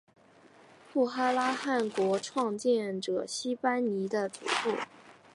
[0.91, 4.71] 布哈拉汗国创建者昔班尼的祖父。